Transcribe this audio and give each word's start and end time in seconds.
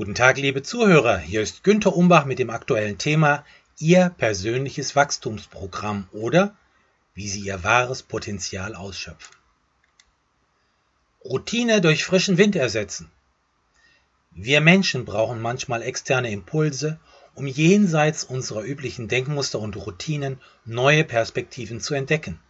Guten 0.00 0.14
Tag, 0.14 0.38
liebe 0.38 0.62
Zuhörer. 0.62 1.18
Hier 1.18 1.42
ist 1.42 1.62
Günter 1.62 1.94
Umbach 1.94 2.24
mit 2.24 2.38
dem 2.38 2.48
aktuellen 2.48 2.96
Thema 2.96 3.44
Ihr 3.78 4.08
persönliches 4.08 4.96
Wachstumsprogramm 4.96 6.08
oder 6.12 6.56
wie 7.12 7.28
Sie 7.28 7.40
Ihr 7.40 7.64
wahres 7.64 8.02
Potenzial 8.02 8.74
ausschöpfen. 8.74 9.36
Routine 11.22 11.82
durch 11.82 12.06
frischen 12.06 12.38
Wind 12.38 12.56
ersetzen. 12.56 13.10
Wir 14.30 14.62
Menschen 14.62 15.04
brauchen 15.04 15.42
manchmal 15.42 15.82
externe 15.82 16.30
Impulse, 16.30 16.98
um 17.34 17.46
jenseits 17.46 18.24
unserer 18.24 18.62
üblichen 18.62 19.06
Denkmuster 19.06 19.58
und 19.58 19.76
Routinen 19.76 20.40
neue 20.64 21.04
Perspektiven 21.04 21.78
zu 21.78 21.92
entdecken. 21.92 22.40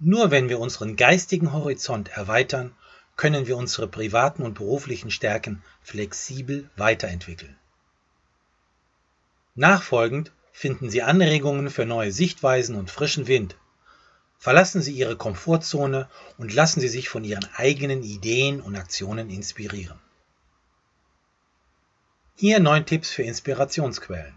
Nur 0.00 0.30
wenn 0.30 0.50
wir 0.50 0.58
unseren 0.58 0.96
geistigen 0.96 1.54
Horizont 1.54 2.10
erweitern 2.10 2.76
können 3.16 3.46
wir 3.46 3.56
unsere 3.56 3.88
privaten 3.88 4.42
und 4.42 4.54
beruflichen 4.54 5.10
Stärken 5.10 5.62
flexibel 5.82 6.68
weiterentwickeln. 6.76 7.56
Nachfolgend 9.54 10.32
finden 10.52 10.90
Sie 10.90 11.02
Anregungen 11.02 11.70
für 11.70 11.86
neue 11.86 12.12
Sichtweisen 12.12 12.74
und 12.76 12.90
frischen 12.90 13.26
Wind. 13.26 13.56
Verlassen 14.38 14.82
Sie 14.82 14.92
Ihre 14.92 15.16
Komfortzone 15.16 16.08
und 16.38 16.52
lassen 16.52 16.80
Sie 16.80 16.88
sich 16.88 17.08
von 17.08 17.24
Ihren 17.24 17.48
eigenen 17.54 18.02
Ideen 18.02 18.60
und 18.60 18.76
Aktionen 18.76 19.30
inspirieren. 19.30 19.98
Hier 22.36 22.58
neun 22.58 22.84
Tipps 22.84 23.10
für 23.10 23.22
Inspirationsquellen. 23.22 24.36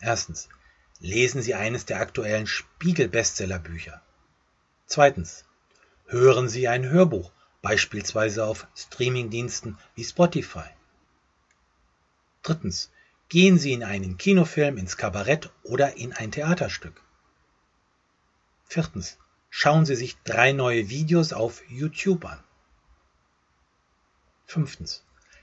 Erstens. 0.00 0.48
Lesen 1.00 1.42
Sie 1.42 1.54
eines 1.54 1.86
der 1.86 2.00
aktuellen 2.00 2.46
Spiegel-Bestsellerbücher. 2.46 4.02
Zweitens. 4.86 5.44
Hören 6.06 6.48
Sie 6.48 6.68
ein 6.68 6.88
Hörbuch 6.88 7.30
beispielsweise 7.64 8.44
auf 8.44 8.66
Streamingdiensten 8.76 9.78
wie 9.94 10.04
Spotify. 10.04 10.68
Drittens. 12.42 12.90
Gehen 13.30 13.58
Sie 13.58 13.72
in 13.72 13.82
einen 13.82 14.18
Kinofilm, 14.18 14.76
ins 14.76 14.98
Kabarett 14.98 15.50
oder 15.62 15.96
in 15.96 16.12
ein 16.12 16.30
Theaterstück. 16.30 17.00
Viertens. 18.66 19.16
Schauen 19.48 19.86
Sie 19.86 19.96
sich 19.96 20.18
drei 20.24 20.52
neue 20.52 20.90
Videos 20.90 21.32
auf 21.32 21.62
YouTube 21.70 22.26
an. 22.26 22.44
Fünftens. 24.44 25.02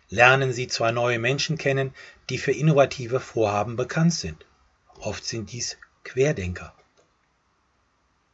Lernen 0.09 0.53
Sie 0.53 0.67
zwei 0.67 0.91
neue 0.91 1.17
Menschen 1.17 1.57
kennen, 1.57 1.91
die 2.29 2.37
für 2.37 2.51
innovative 2.51 3.19
Vorhaben 3.19 3.77
bekannt 3.77 4.13
sind. 4.13 4.45
Oft 4.99 5.25
sind 5.25 5.51
dies 5.51 5.77
Querdenker. 6.03 6.75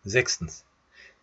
Sechstens. 0.03 0.65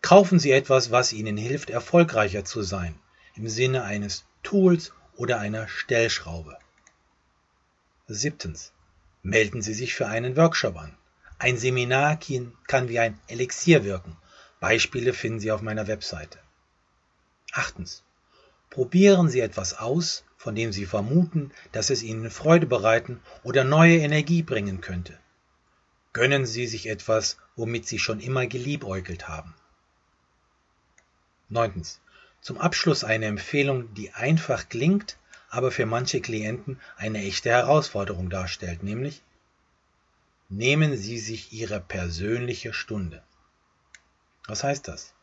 Kaufen 0.05 0.37
Sie 0.37 0.51
etwas, 0.51 0.91
was 0.91 1.13
Ihnen 1.13 1.35
hilft, 1.35 1.71
erfolgreicher 1.71 2.45
zu 2.45 2.61
sein, 2.61 2.93
im 3.33 3.49
Sinne 3.49 3.85
eines 3.85 4.23
Tools 4.43 4.93
oder 5.15 5.39
einer 5.39 5.67
Stellschraube. 5.67 6.59
Siebtens. 8.07 8.71
Melden 9.23 9.63
Sie 9.63 9.73
sich 9.73 9.95
für 9.95 10.05
einen 10.05 10.37
Workshop 10.37 10.77
an. 10.77 10.95
Ein 11.39 11.57
Seminar 11.57 12.19
kann 12.67 12.87
wie 12.87 12.99
ein 12.99 13.19
Elixier 13.25 13.83
wirken. 13.83 14.15
Beispiele 14.59 15.11
finden 15.11 15.39
Sie 15.39 15.51
auf 15.51 15.63
meiner 15.63 15.87
Webseite. 15.87 16.37
Achtens. 17.51 18.03
Probieren 18.69 19.27
Sie 19.27 19.39
etwas 19.39 19.73
aus, 19.73 20.23
von 20.37 20.53
dem 20.53 20.71
Sie 20.71 20.85
vermuten, 20.85 21.49
dass 21.71 21.89
es 21.89 22.03
Ihnen 22.03 22.29
Freude 22.29 22.67
bereiten 22.67 23.21
oder 23.41 23.63
neue 23.63 23.97
Energie 23.97 24.43
bringen 24.43 24.81
könnte. 24.81 25.17
Gönnen 26.13 26.45
Sie 26.45 26.67
sich 26.67 26.89
etwas, 26.89 27.37
womit 27.55 27.87
Sie 27.87 27.97
schon 27.97 28.19
immer 28.19 28.45
geliebäugelt 28.45 29.27
haben. 29.27 29.55
Neuntens. 31.49 31.99
Zum 32.41 32.57
Abschluss 32.57 33.03
eine 33.03 33.25
Empfehlung, 33.25 33.93
die 33.93 34.11
einfach 34.13 34.69
klingt, 34.69 35.17
aber 35.49 35.71
für 35.71 35.85
manche 35.85 36.21
Klienten 36.21 36.79
eine 36.97 37.19
echte 37.19 37.49
Herausforderung 37.49 38.29
darstellt, 38.29 38.83
nämlich 38.83 39.21
nehmen 40.49 40.97
Sie 40.97 41.17
sich 41.17 41.53
Ihre 41.53 41.79
persönliche 41.79 42.73
Stunde. 42.73 43.23
Was 44.47 44.63
heißt 44.63 44.87
das? 44.87 45.13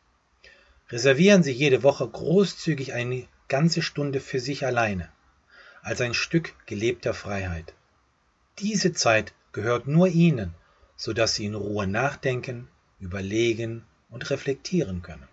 Reservieren 0.89 1.43
Sie 1.43 1.51
jede 1.51 1.83
Woche 1.83 2.07
großzügig 2.07 2.93
eine 2.93 3.27
ganze 3.47 3.81
Stunde 3.81 4.19
für 4.19 4.39
sich 4.39 4.65
alleine, 4.65 5.09
als 5.81 6.01
ein 6.01 6.13
Stück 6.13 6.53
gelebter 6.65 7.13
Freiheit. 7.13 7.73
Diese 8.59 8.93
Zeit 8.93 9.33
gehört 9.51 9.87
nur 9.87 10.07
Ihnen, 10.07 10.53
sodass 10.95 11.35
Sie 11.35 11.45
in 11.45 11.55
Ruhe 11.55 11.87
nachdenken, 11.87 12.67
überlegen 12.99 13.85
und 14.09 14.29
reflektieren 14.29 15.01
können. 15.01 15.27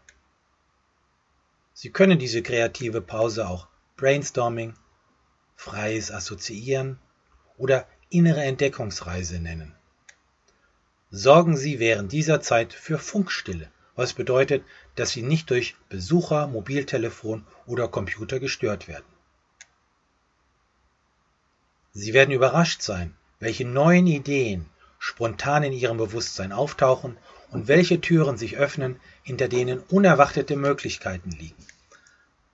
Sie 1.82 1.88
können 1.88 2.18
diese 2.18 2.42
kreative 2.42 3.00
Pause 3.00 3.48
auch 3.48 3.66
Brainstorming, 3.96 4.74
freies 5.56 6.10
Assoziieren 6.10 6.98
oder 7.56 7.86
innere 8.10 8.42
Entdeckungsreise 8.42 9.38
nennen. 9.38 9.74
Sorgen 11.10 11.56
Sie 11.56 11.78
während 11.78 12.12
dieser 12.12 12.42
Zeit 12.42 12.74
für 12.74 12.98
Funkstille, 12.98 13.70
was 13.96 14.12
bedeutet, 14.12 14.62
dass 14.94 15.12
Sie 15.12 15.22
nicht 15.22 15.48
durch 15.48 15.74
Besucher, 15.88 16.48
Mobiltelefon 16.48 17.46
oder 17.64 17.88
Computer 17.88 18.40
gestört 18.40 18.86
werden. 18.86 19.14
Sie 21.94 22.12
werden 22.12 22.34
überrascht 22.34 22.82
sein, 22.82 23.16
welche 23.38 23.64
neuen 23.64 24.06
Ideen 24.06 24.66
spontan 24.98 25.62
in 25.62 25.72
Ihrem 25.72 25.96
Bewusstsein 25.96 26.52
auftauchen 26.52 27.16
und 27.50 27.68
welche 27.68 28.00
Türen 28.00 28.36
sich 28.36 28.56
öffnen, 28.56 29.00
hinter 29.22 29.48
denen 29.48 29.80
unerwartete 29.80 30.56
Möglichkeiten 30.56 31.30
liegen. 31.30 31.66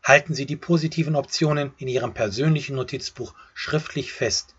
Halten 0.02 0.34
Sie 0.34 0.46
die 0.46 0.56
positiven 0.56 1.16
Optionen 1.16 1.72
in 1.78 1.88
Ihrem 1.88 2.14
persönlichen 2.14 2.76
Notizbuch 2.76 3.34
schriftlich 3.54 4.12
fest, 4.12 4.54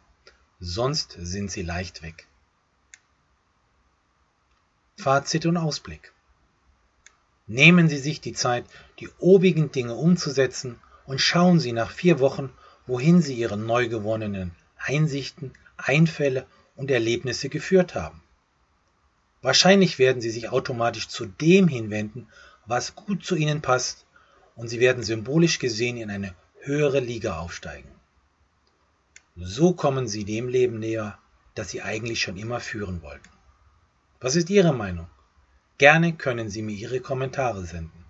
sonst 0.60 1.16
sind 1.20 1.52
sie 1.52 1.62
leicht 1.62 2.04
weg. 2.04 2.28
Fazit 4.98 5.46
und 5.46 5.58
Ausblick. 5.58 6.12
Nehmen 7.46 7.88
Sie 7.88 7.98
sich 7.98 8.20
die 8.20 8.34
Zeit, 8.34 8.66
die 9.00 9.10
obigen 9.20 9.72
Dinge 9.72 9.94
umzusetzen 9.94 10.80
und 11.06 11.22
schauen 11.22 11.60
Sie 11.60 11.72
nach 11.72 11.92
vier 11.92 12.20
Wochen, 12.20 12.52
wohin 12.88 13.22
Sie 13.22 13.36
Ihre 13.36 13.58
neu 13.58 13.88
gewonnenen 13.88 14.52
Einsichten, 14.78 15.54
Einfälle 15.78 16.46
und 16.76 16.92
Erlebnisse 16.92 17.48
geführt 17.48 17.96
haben. 17.96 18.22
Wahrscheinlich 19.42 20.00
werden 20.00 20.22
Sie 20.22 20.30
sich 20.30 20.50
automatisch 20.50 21.08
zu 21.08 21.26
dem 21.26 21.68
hinwenden, 21.68 22.28
was 22.66 22.96
gut 22.96 23.24
zu 23.24 23.36
Ihnen 23.36 23.62
passt, 23.62 24.06
und 24.56 24.70
Sie 24.70 24.80
werden 24.80 25.04
symbolisch 25.04 25.60
gesehen 25.60 25.98
in 25.98 26.10
eine 26.10 26.34
höhere 26.62 27.00
Liga 27.00 27.38
aufsteigen. 27.38 27.92
So 29.36 29.74
kommen 29.74 30.08
Sie 30.08 30.26
dem 30.26 30.50
Leben 30.50 30.80
näher, 30.80 31.20
das 31.54 31.70
Sie 31.70 31.84
eigentlich 31.84 32.22
schon 32.22 32.38
immer 32.38 32.60
führen 32.60 33.04
wollten. 33.04 33.30
Was 34.20 34.36
ist 34.36 34.50
Ihre 34.50 34.74
Meinung? 34.74 35.08
Gerne 35.78 36.14
können 36.14 36.50
Sie 36.50 36.64
mir 36.64 36.76
Ihre 36.76 37.02
Kommentare 37.02 37.64
senden. 37.66 38.06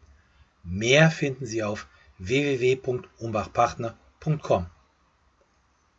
Mehr 0.63 1.11
finden 1.11 1.45
Sie 1.45 1.63
auf 1.63 1.85
www.umbachpartner.com. 2.17 4.67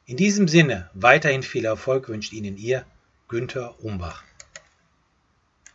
In 0.07 0.17
diesem 0.17 0.49
Sinne 0.49 0.89
weiterhin 0.95 1.43
viel 1.43 1.67
Erfolg 1.67 2.09
wünscht 2.09 2.33
Ihnen 2.33 2.57
Ihr 2.57 2.87
Günther 3.29 3.85
Umbach. 3.85 4.25